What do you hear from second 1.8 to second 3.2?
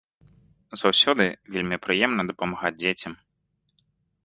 прыемна дапамагаць дзецям.